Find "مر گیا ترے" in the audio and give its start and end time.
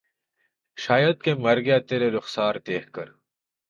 1.43-2.09